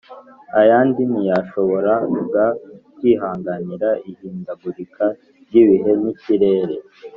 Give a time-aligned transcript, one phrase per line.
[0.59, 2.45] ayandi ntiyashoboraga
[2.97, 5.05] kwihanganira ihindagurika
[5.47, 6.75] ry’ibihe n’ikirere